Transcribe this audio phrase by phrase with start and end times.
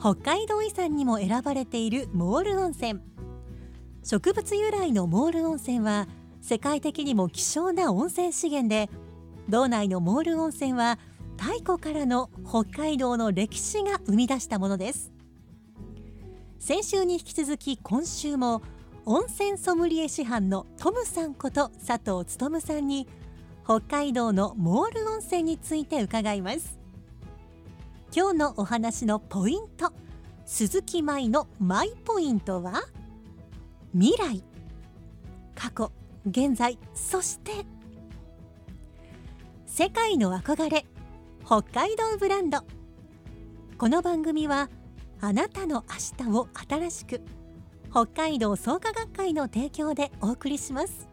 [0.00, 3.00] 北海道遺産にも選ばれているモール温泉。
[4.02, 6.08] 植物由来のモール温泉は
[6.40, 8.88] 世界的にも希少な温泉資源で
[9.50, 10.98] 道内のモール温泉は
[11.36, 15.12] 太古からの北海道の歴史が生み出したものです。
[16.58, 18.62] 先週に引き続き今週も
[19.04, 23.06] 温泉ソムリエ師範のトムさんこと佐藤勉さんに
[23.64, 26.79] 北海道のモール温泉について伺います。
[28.12, 29.92] 今日のお話のポイント。
[30.44, 32.82] 鈴木舞のマイポイントは
[33.92, 34.42] 未来。
[35.54, 35.92] 過去
[36.26, 37.52] 現在そして
[39.66, 40.86] 世界の憧れ。
[41.46, 42.64] 北海道ブランド。
[43.78, 44.68] この番組は
[45.20, 45.84] あなたの
[46.18, 47.20] 明日を新しく
[47.90, 51.06] 北海道創価学会の提供でお送りします。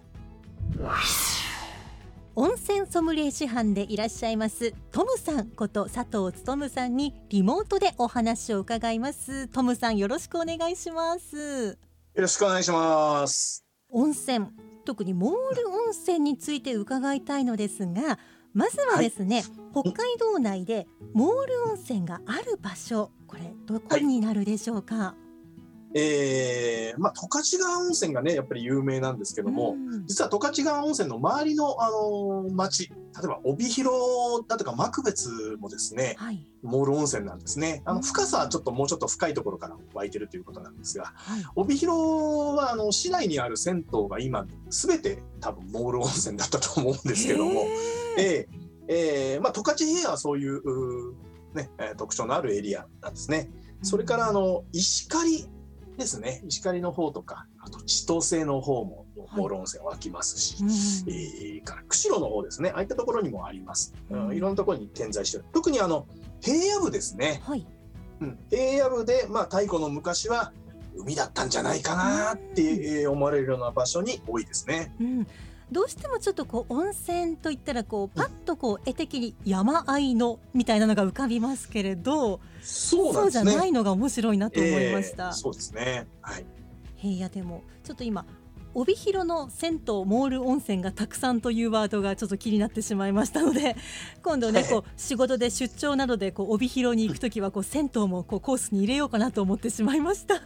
[2.39, 4.71] 温泉ソムリエ師範でいらっしゃいます。
[4.91, 9.47] トムさんこと佐藤勉さんにリモートでお話を伺います。
[9.47, 11.79] トムさんよろしくお願いします。
[12.13, 13.65] よろしくお願いします。
[13.89, 14.45] 温泉
[14.85, 18.19] 特にモール温泉について伺いたいのですが
[18.53, 25.15] まずはですね、北海道内でモール温泉がある場所これどこになるでしょうか、
[25.99, 37.81] えー、まあ十勝川温泉がねやっぱり有名なんですけども、うん実は十勝川温泉の周りのあの町例えば帯広だとか幕別もですねはいモール温泉なんですね。
[37.85, 47.51] あうんの深さはちょっともうちょっと深いところから湧いてるということなんですが、はい帯広はあの市内にある銭湯が今すべて多分モール温泉だったと思うんですけども。
[47.51, 48.49] へーえ
[48.89, 51.13] ええーまあ、十勝平野はそういう
[51.53, 53.49] ね、えー特徴のあるエリアなんですね。
[53.81, 55.45] それからあの石狩
[55.97, 59.39] ですね、石狩の方とか、あと千歳の方もはい。
[59.41, 60.69] モール温泉湧きますし、うん。
[60.69, 63.93] えーから釧路の方ですね、ああいったところにもあります。
[64.09, 64.27] うん。
[64.27, 65.45] うんいろんなところに点在してる。
[65.53, 66.07] 特にあの
[66.41, 67.65] 平野部ですね、はい。
[68.21, 70.51] うん、平野部で、まあ、太古の昔は
[70.95, 72.61] 海だったんじゃないかなって、
[73.01, 74.93] えー思われるような場所に多いですね。
[74.99, 75.27] うん、
[75.71, 83.43] どうしてもちょっとこう温泉といったらこうパッとこう絵的に山あいのみたいなのが浮かびますけれどそうなんそうじゃ。
[83.43, 86.07] ないのが面白いなと思いました、えーそうですね。
[86.21, 86.45] はい。
[86.95, 88.25] 平野でもちょっと今
[88.73, 93.75] 帯広の銭湯モール温泉がたくさんというワードがちょっと気になってしまいましたので
[94.23, 100.41] 今度ねこう仕事で出張などでこう帯広に行くときはこう銭湯もこうコースに入れようかなと思ってしまいました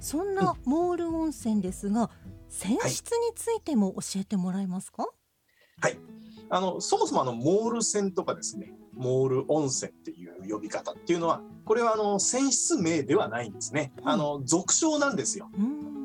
[0.00, 2.10] そんなモール温泉ですが
[2.50, 5.08] 泉質についても教えてもらえますか、
[6.48, 8.72] あのそもそもあのモール泉とかですね。
[8.94, 14.14] モール温泉っていう呼び方っていうのはこれはあの泉質名ではないんですね、はい。
[14.14, 15.50] あの俗称なんですよ。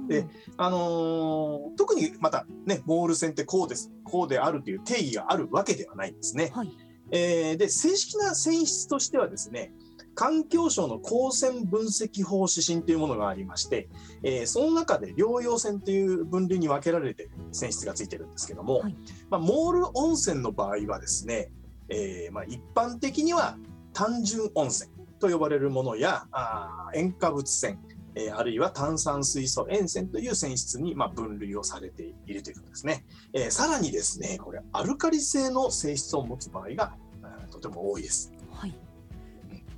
[0.09, 6.51] であのー特にまたねモール泉ってこうですこうであるという定義があるわけではないんですね。
[6.53, 6.71] はい。
[7.11, 9.71] えーで正式な泉質としてはですね
[10.13, 13.89] 環境省の光線分析法指針というものがありまして、
[14.23, 18.95] えーその中で療養泉という分類に分けられて泉質がついてるんですけども、はい
[19.29, 21.51] まあ、モール温泉の場合はですね、
[21.89, 23.57] えーまあ、一般的には
[23.93, 24.89] 単純温泉
[25.19, 27.77] と呼ばれるものやあー塩化物泉、
[28.15, 33.05] えーあるいは炭酸水素塩泉という泉質にまあ分類をされているということですね。
[33.33, 38.33] えーさらにですねこれアルカリ性の性質を持つ場合があーとても多いです。
[38.51, 38.77] はい。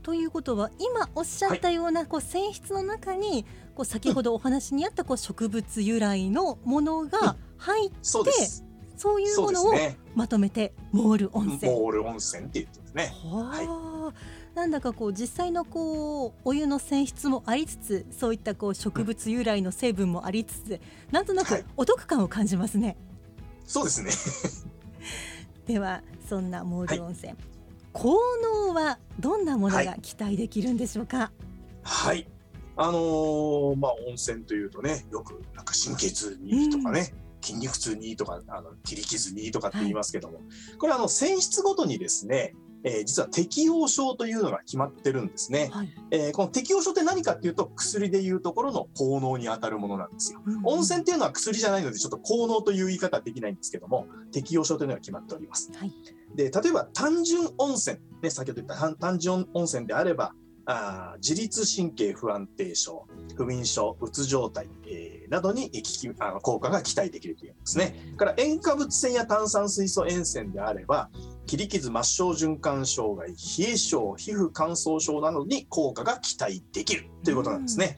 [0.04, 8.26] ということは今おっしゃったようなこう泉質の中にこう先ほどお話にあったこう植物由来のものが入ってそう。
[8.96, 9.74] そういうものを。
[10.16, 11.72] まとめてモール温泉。
[11.72, 13.12] モール温泉って言ってますね。
[13.24, 20.80] はあ、なんだかこう実際のこうお湯の泉質もありつつそういったこう植物由来の成分もありつつ、
[21.12, 22.96] なんとなくはいお得感を感じますね。
[23.66, 24.12] そうですね。
[25.66, 27.36] ではそんなモール温泉、
[27.94, 31.32] 効能はどんなものが期待できるんでしょうか？
[31.84, 32.28] はい。
[32.76, 40.40] あのーまあ温泉というとねよくなんか神経痛にいいとかね、筋肉痛にいいとかあの切り傷にいいとかって言いますけども、
[40.80, 45.70] これあの泉質ごとにですね、えー実は適応症というのが決まってるんですね。
[45.72, 45.94] はい。
[46.10, 50.42] えーこの適応症って何かっていうと薬でいうところの効能に当たるものなんですよ。
[50.64, 55.72] 温泉っていうのは薬じゃないのでちょっと効能という言い方はできないんですけども適応症というのが決まっております。
[55.76, 55.94] はい。
[56.36, 60.34] で例えば単純温泉、ね、先ほど言った単単純温泉であれば
[60.66, 68.14] あー自律神経不安定症不眠症うつ状態、えーなどに効きあの効果が期待できるというんですね。
[68.18, 71.10] から塩化物泉や炭酸水素塩泉であれば
[71.48, 73.36] 切り傷末梢循環障害冷
[73.72, 77.98] え症皮膚乾燥症などに効果が期待できるということなんですね。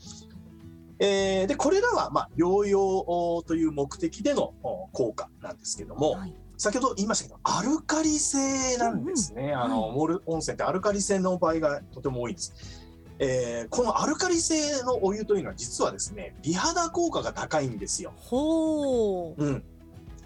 [0.99, 6.33] えーでこれらは、まあ、療養という目的でのお効果なんですけども、はい。
[6.57, 12.53] 先ほど言いましたけどアルカリ性なんですね、あのはいモール温泉ってアルカリ性の場合がとても多いんです、
[13.19, 19.43] えーこのアルカリ性のお湯というのは実はですね美肌効果が高いんですよ、ほう。
[19.43, 19.63] うん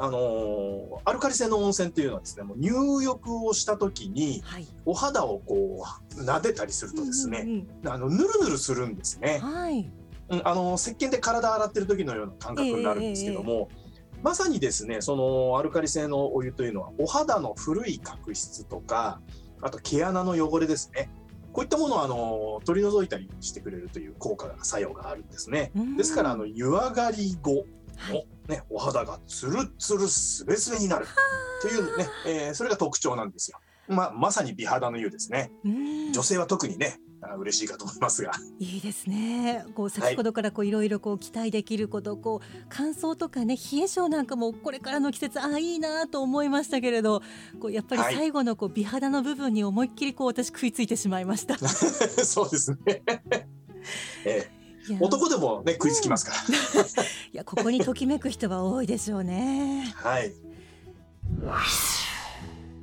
[0.02, 4.68] あのーアルカリ性の温泉っていうのはですねもう入浴をした時にはい。
[4.86, 5.84] お肌をこ
[6.18, 9.54] う撫でたりするとですね、うんうんあのぬるぬるするんですねうん。
[9.54, 9.92] はい。
[10.30, 13.68] うん、あの石鹸で体洗ってる時のような感覚になるんですけども、
[14.22, 19.22] まさにですねそのアルカリ性のお湯というのはお肌の古い角質とか
[19.62, 21.10] あと毛穴の汚れですね
[21.52, 25.72] こういったものをあの取り除いたりしてくれるという効果が作用があるんですね。
[25.76, 27.66] うんですからあの湯上がり後
[27.98, 28.28] はい。
[28.48, 31.08] の、ね、お肌がツルツルスベスベになる
[31.62, 33.60] というね、えーそれが特徴なんですよ。
[33.88, 35.52] まあ、まさに美肌の湯ですね。
[35.66, 38.32] うん女性は特にねあ嬉しいかと思いますが。
[38.60, 39.66] いいですね。
[39.76, 47.22] こう先ほどからこういろいろこう期待できること、こう乾燥とかね冷え性なんかもこれからの季節ああいいなと思いましたけれど、
[47.60, 51.58] こうやっぱりはい最後のこう美肌の部分に思いっきりこう私食いついてしまいました。
[52.26, 53.04] そうですね。
[54.26, 54.60] えー
[55.00, 56.82] 男でもね食いつきますから。
[57.32, 59.94] いやここにときめく人は多いでしょうね。
[59.94, 60.34] はい。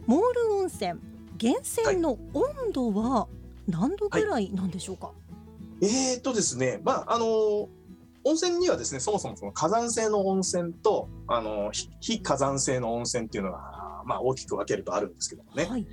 [0.06, 1.00] モール温泉
[1.43, 3.27] 源泉の温度は
[3.69, 5.13] 何度ぐらいなんでしょうか？
[5.83, 7.69] えーっとですね、まああの
[8.25, 15.65] 温泉にはですねそもそもその火山性の温泉とあの非非火山性の温泉っていうのがまあ大きく分けるとあるんですけどもね。
[15.65, 15.87] はい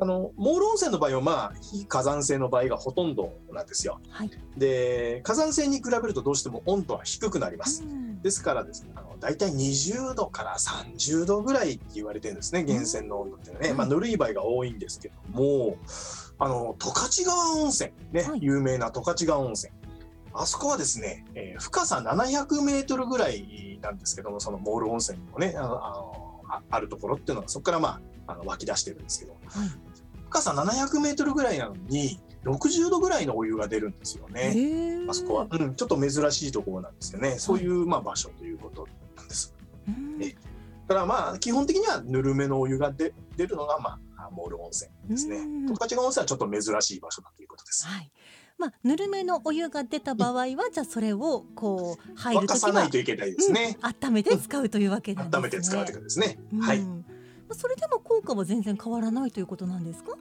[0.00, 4.00] あのモール温泉の場合はまあ非火山性の場合がほとんどなんですよ。
[4.10, 4.30] はい。
[4.56, 7.82] で火山性に比べるとどうしても温度は低くなります。
[7.82, 13.76] うんですからですね、あの大体20度から30度ぐらいって言われてるんですね、源泉の温度ってね、うん。
[13.76, 15.76] まあ、ぬるい場合が多いんですけども、
[16.38, 18.38] あの十勝川温泉、ねはい。
[18.42, 19.72] 有名な十勝川温泉、
[20.32, 26.34] あそこはですね、えー深さ700メートルぐらいなんですけども、そのモール温泉にもね、あの
[26.70, 29.68] あるところっていうのが、そこからまあ、あの湧き出してるんですけど、はい。
[30.26, 35.06] 深さ700メートルぐらいなのに、60度ぐらいのお湯が出るんですよね。
[35.08, 37.38] あそこは、うん、ちょっと珍しいところなんですよね。
[37.38, 38.86] そういう、まあ、場所ということ
[39.18, 39.54] なんです。
[39.86, 40.34] うんえ
[40.86, 45.66] だからまあ基本的にはぬるめのお湯が出出るのがまあモール温泉ですねうん。
[45.66, 47.86] 十勝川温泉はちょっと珍しい場所だということです。
[47.86, 48.10] はい。
[48.56, 53.76] まあぬるめのお湯が出た場合は、じゃあそれをこう入沸るときはかさないといけないですね。
[53.82, 55.38] うん温めて使うというわけなんですね。
[55.38, 56.38] 温めて使うということですね。
[56.54, 56.80] うんはい。
[56.80, 56.94] ま
[57.50, 60.16] あそれでも効果は全然変わらないということなんですか？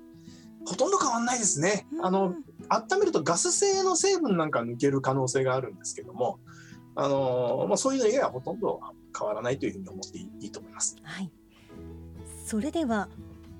[0.65, 1.87] ほとんど変わんないですね。
[2.03, 6.39] あのうん温めるとガス性の成分なんか抜ける可能性があるんですけども、
[6.99, 8.81] あのまあそういうの以外はほとんど
[9.17, 10.97] 変わらないというふうに思っていいいいと思います。
[11.03, 11.31] はい。
[12.45, 13.07] それでは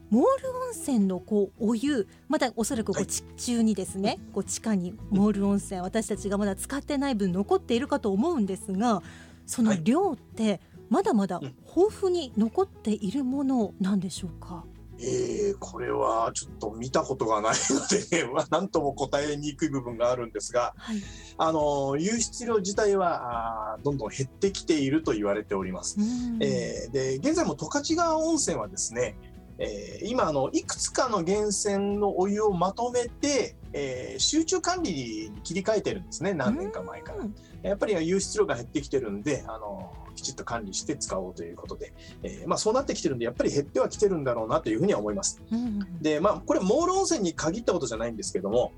[0.09, 9.03] モール温泉のこうお湯まだおそらくこはいう地中にですね、こう地下にモール温泉私たちがまだ使ってない分残っているかと思うんですが
[9.45, 14.63] そのはい量ってまだまだうん豊富に残っているものなんでしょうか？
[14.99, 21.01] えー、これはちょっと見たことがないので、ね、 まあなんとも答えにくい部分があるんですが、はい。
[21.37, 25.99] あの湧出量自体はどんどん減ってきていると言われております。
[25.99, 29.17] うんえーで現在も十勝川温泉はですね、
[29.59, 37.19] えー今あのいくつかの源泉のお湯をまとめて、えー集中管理に切り替えてるんですね何年か前から。
[37.19, 41.93] うんやっぱり湧出量が減ってきてるんであのきちっと管理して使おうということで、
[42.23, 45.41] えーまあ、そうなってきてるんでやっぱり減ってはきてるんだろうなというふうには思います。
[45.51, 48.73] うんでまあこれモール温泉に限ったことじゃないんですけども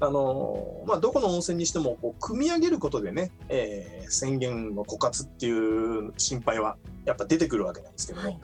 [0.00, 8.38] あのまあ、どこの温泉にしてもこう組み上げることでね、えー宣言の枯渇っていう心配はやっぱ出てくるわけなんですけども、はい。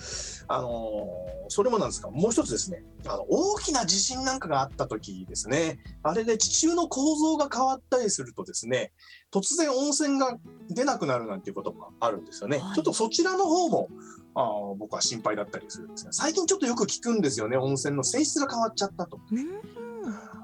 [0.48, 1.08] あの
[1.48, 8.92] それもなんですがもう一つですねあの大きな地震なんかがあった時ですねあれで地中の構造が変わったりするとですね
[9.32, 10.36] 突然温泉が
[10.68, 12.74] 出なくなるなんていうこともあるんですよね、はい。
[12.74, 13.88] ちょっとそちらの方も
[14.34, 19.18] あー僕は心配だったりするんですね最近ちょっとよく聞くんですよね温泉の性質が変わっちゃったと。
[19.32, 19.83] うん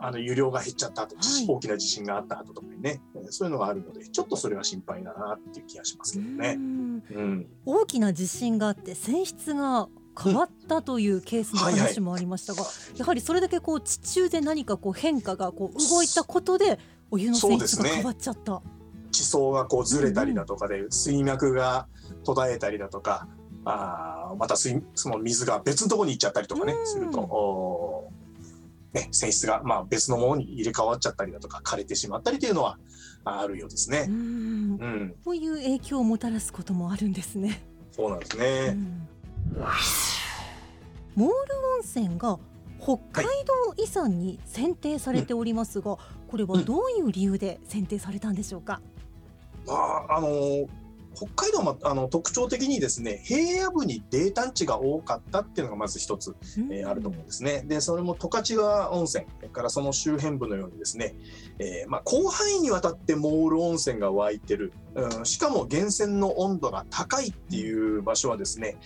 [0.01, 1.47] あ、あの湯量が減っちゃった後、はい。
[1.49, 6.57] 大きな地震があった後とかにね、えーそういうのがあるので、ちょっとそれは心配だなっていう気がしますけどね。
[6.57, 7.03] うん。
[7.11, 9.89] うん、大きな地震があって泉質が
[10.23, 12.65] 変わったというケースの話もありましたが、
[12.97, 16.79] やはりそれだけこう地中で何かこう変化がこう動いたことで
[17.11, 18.61] お湯の泉質が変わっちゃった。
[19.13, 21.89] 地層がこうずれたりだとかで、水脈が
[22.25, 23.29] 途絶えたりだとか、
[23.65, 26.87] あーまた水その水が別のところに行っちゃったりとかね、うん。
[26.87, 28.09] すると、
[28.93, 32.79] ね、泉質がまあ別のものに入れ替わっちゃったりだとか、枯れてしまったりというのは
[33.25, 34.07] あるようですうね。
[34.07, 37.63] んうん、こういう影響をもたらすこともあるんですね。
[37.93, 38.71] そうなんですうね。
[38.71, 39.09] ん
[41.15, 41.35] モール
[41.77, 42.39] 温泉が
[42.81, 48.81] 北海道遺産に選定されておりますが、これはどういう理由で選定されたんでしょうか？
[49.67, 50.29] まあ、あの
[51.21, 56.35] 北海道もあの特徴的にですね平野部に泥炭地が多かったっていうのがまず一つ、
[56.71, 57.63] えーあると思うんですね。
[57.67, 61.15] でそれも十勝川温泉からその周辺部のようにですね、
[61.59, 68.77] えーまあ、広範囲にわたってモール温泉が湧いてる、うん、しかも源泉の温度が高いっていう場所はですね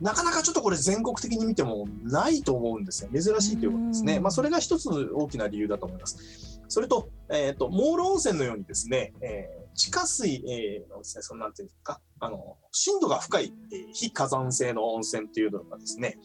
[0.00, 4.16] なかなかちょっとこれ全国的に見てもないと思うんですよ珍しいということですね。
[4.16, 6.60] うんまあ、それが一つ大きな理由だと思います。
[6.68, 16.18] それと,、えー、とモール温泉のようにですね、えー地下水、えーのですね、そのなんていうんですか、あの、深度が深い、えー非火山性の温泉っていうのがですね、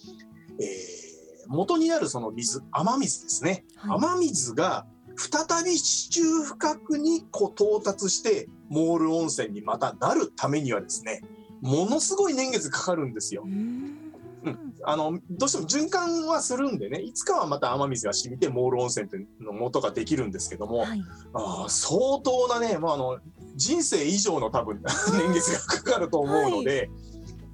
[0.60, 1.10] えー
[1.48, 3.65] 元になるその水、雨水ですね。
[3.75, 4.86] はい雨水が
[5.18, 11.22] 再び地中深くにこう到達して、モール温泉にまたなるためにはですね、
[11.62, 13.44] ものすごい年月かかるんですよ。
[13.46, 13.96] うん
[14.44, 21.03] うんあのどうしても循環はするんでねいつかはまた雨水が染みてモール温泉っていうの元ができるんですけども、はい
[21.34, 23.20] あー相当なね、まあ、あの
[23.60, 24.82] 人生以上の多分
[25.13, 26.89] 年月がかかると思うので、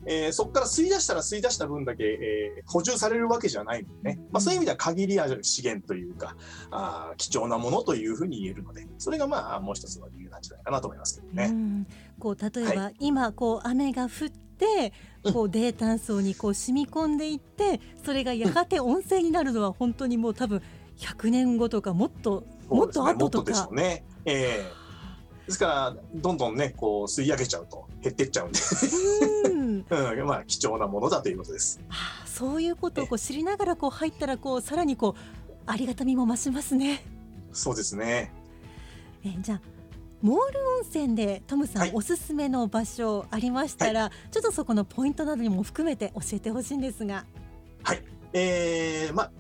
[0.06, 6.36] えーそこから吸い出したら吸い出した分だけ、えー補充されるわけじゃないのでね、まあ、そういう意味では限りある資源というか
[6.70, 11.46] あー貴重なものというふうに言えるのでそれがまあもう一つの理由なんじゃないかなと思いますけどね。
[11.46, 11.88] うん。
[12.20, 14.94] こう例えば、今こう雨が降って
[15.34, 20.62] こう泥炭層にこう染み込んでいってそれがやがて温泉になるのは本当にもう多分
[20.98, 23.70] 100年後とかもっともっと後とか。
[23.72, 24.06] うね。
[24.26, 24.85] えー
[25.46, 28.60] ですからどんどんねこう吸い上げちゃうと減ってっちゃうんで、
[29.46, 29.86] うん
[30.20, 31.80] うん、まあ貴重なものだということです。
[31.90, 35.22] ああそういうことをこう知りながらこう入ったらこうさらにこう
[35.66, 37.04] ありがたみも増しますね。
[37.54, 38.34] そうですね。
[39.24, 39.62] えじゃあ
[40.22, 47.26] モール温泉でトムさん、はいおすすめの場所ありましたら、ちょっとそこのポイントなどにも含めて教えてほしいんですが。
[48.34, 49.32] えーまあ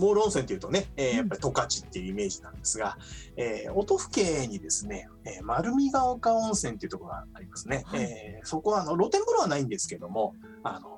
[0.00, 2.96] モール温泉というとね、えーうんやっぱり十勝っていうイメージなんですが、
[3.36, 7.82] えー音更にですね、えー丸見が丘温泉っていうところがありますね。
[7.86, 10.96] はいえーそこはあの露天風呂はないんですけども、あの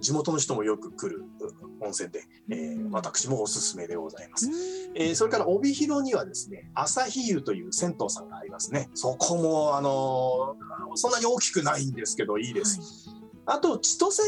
[0.00, 4.46] 地元の人もよく来るうん温泉で、えーうん私もおすすめでございます。
[4.46, 4.52] うん
[4.94, 8.90] えーそれから帯広にはですね、朝日湯という銭湯さんがありますね。
[8.94, 12.80] そこも、あのーそんなに大きくないんですけど、いいです。
[13.46, 14.22] あと、千歳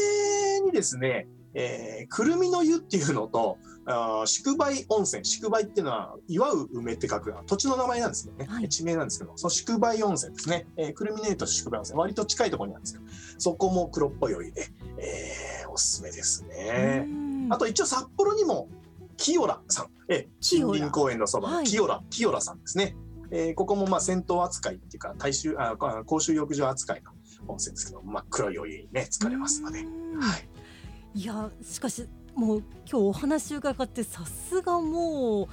[0.65, 5.25] にですね、えーくるみの湯っていうのと、あー宿梅温泉。
[5.25, 10.67] 宿梅っていうのは、祝う梅って書く土地の名前なんですけどね、はい地名なんですけど、その宿梅温泉ですね。
[10.77, 13.01] えーくるみの湯と宿梅温泉、割と近いところにあるんですよ。
[13.37, 17.05] そこも黒っぽいお湯で、えーおすすめですね。
[17.07, 18.69] うんあと一応札幌にも
[19.17, 22.95] 清良さん、え清良森林公園のそばはいの清良、清良さんですね。
[23.31, 27.11] えーここもまあ銭湯扱いっていうか大衆ああ公衆浴場扱いの
[27.47, 35.47] 温泉ですけど、真っ黒いお湯にね疲れますので、うんはい、いやしかしもう今日お話伺ってさすがもう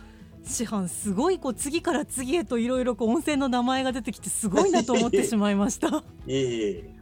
[0.44, 5.88] 師範すごいこう次から次へといろいろ温泉の名前が出てきてすごいなと思ってしまいました。
[6.26, 6.94] いえいえ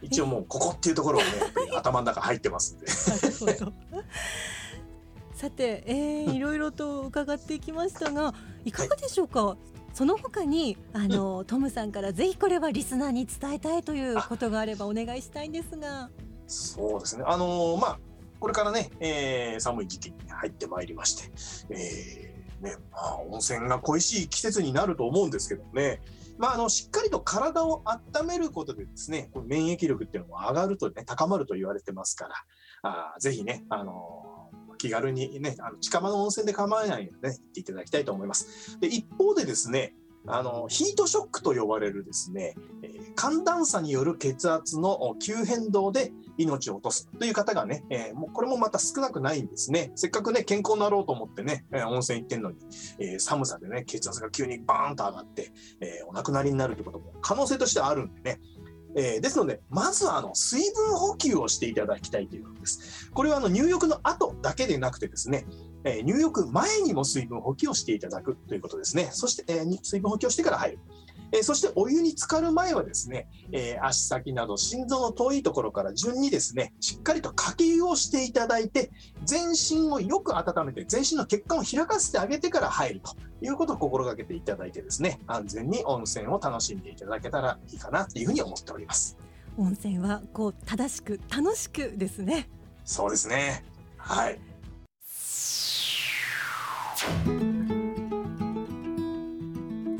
[0.00, 1.30] 一応もうここっていうところはね
[1.76, 2.88] 頭の中入ってますんで、
[5.34, 9.56] さて、えー、いろいろと伺っていきましたがいかがでしょうか、
[9.94, 16.10] その他にあの、トムさんからぜひこれはリスナーに伝えたいということがあればお願いしたいんですが。
[16.48, 17.24] そうですね。
[17.26, 18.11] あのーまあ
[18.42, 21.30] これからね、えー寒い時期に入ってまいりまして、
[21.70, 26.00] えーね、まあ、温泉が恋しい季節になると思うんですけどね。
[26.38, 32.34] まあ、あのしっかりと体を温めることでですね、こう免疫力っていうのも上がるとね、高まると言われてますから、
[32.82, 38.80] あぜひね、あのー気軽にね、あの近場の温泉で構わないので、ね、行っていただきたいと思います。
[38.80, 39.94] で、一方でですね、
[40.26, 49.92] あのヒートショックと呼ばれるですね、えー寒暖差による血圧の急変動で命を落とすという方がね、えーもうこれもまた少なくないんですね。
[49.96, 52.56] せっかくね、健康になろうと思ってね、えー温泉行ってんのに、
[52.98, 58.40] え寒さでね、血圧が急にバーンと上がって、えお亡くなりになるということも可能性としてはあるんでね。
[58.94, 63.10] えーですので、まずはあの水分補給をしていただきたいということです。
[63.10, 65.44] これはあの入浴の後だけでなくてですね、
[65.84, 69.08] えー入浴前にも水分補給をしていただくということですね。
[69.12, 70.78] そして、え水分補給をしてから入る。
[71.32, 78.90] えーそしてお湯に浸かる前はですね、えー足先など心臓の遠いところから順にですね、しっかりとかけ湯をしていただいて、
[79.24, 89.16] 全身をよく温めて、全身の血管を開かせてあげてから入るということを心がけていただいてですね、安全に温泉を楽しんでいただけたらいいかなというふうに思っております。
[89.58, 92.48] 温泉はこう正しく楽しくですね
[92.84, 93.64] そうですね。
[93.96, 94.40] はい。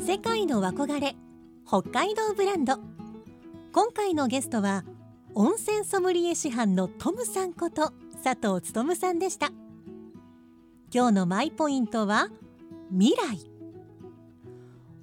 [0.06, 1.16] 世界の憧れ
[1.66, 2.76] 北海道ブランド。
[3.72, 4.84] 今回のゲストは
[5.34, 7.92] 温泉ソムリエ師範のトムさんこと
[8.22, 9.50] 佐藤勉さんでした。
[10.94, 12.28] 今日のマイポイントは
[12.92, 13.50] 未来。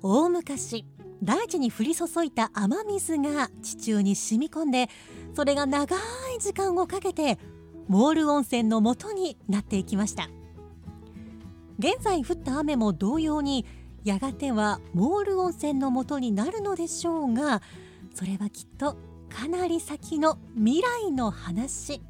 [0.02, 0.86] 大昔
[1.22, 4.88] 大地に降り注いだ雨水が地中に染み込んで
[5.36, 6.00] それが長い
[6.40, 7.38] 時間をかけて
[7.90, 10.30] モール温泉の元になっていきました。
[11.80, 13.66] 現在降った雨も同様に
[14.04, 17.62] やがてはモール温泉の元になるのでしょうが
[18.14, 18.98] それはきっと
[19.30, 22.02] かなり先の未来の話。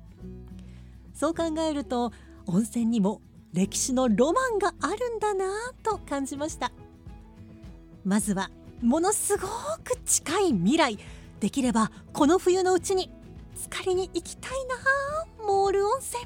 [1.13, 2.11] そう考えると
[2.47, 3.21] 温泉にも
[3.53, 5.49] 歴史のロマンがあるんだなぁ
[5.83, 6.71] と感じました。
[8.03, 8.49] まずは
[8.81, 9.47] ものすご
[9.83, 10.97] く近い未来。
[11.39, 13.11] できればこの冬のうちに
[13.55, 16.23] 浸かりに行きたいなモール温泉。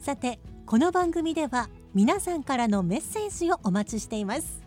[0.00, 0.40] さて
[0.72, 4.62] この番組では皆さんからのメッセージをお待ちしています。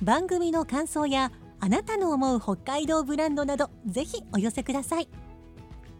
[0.00, 5.08] 番組の感想やあなたの思う北海道ブランドなどぜひお寄せください。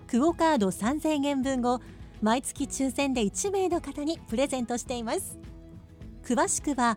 [0.07, 1.81] クオカード3000円分を
[2.23, 5.41] 毎月抽選で1名の方にプレゼントしています。
[6.23, 6.97] 詳しくは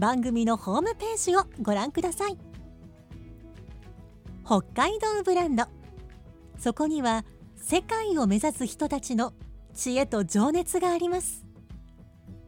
[0.00, 2.36] 番組のホームページをご覧ください。
[4.44, 5.66] 北海道ブランド。
[6.58, 9.32] そこには世界を目指す人たちの
[9.74, 11.51] 知恵と情熱があります。